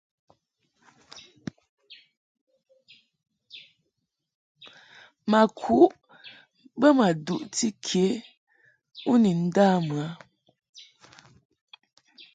Ma 5.29 5.41
kuʼ 5.59 5.89
bə 6.79 6.87
ma 6.99 7.07
duʼti 7.25 7.67
ke 7.85 8.05
u 9.11 9.13
ni 9.21 9.31
nda 9.45 9.65
mɨ 9.87 9.97
a. 10.05 10.07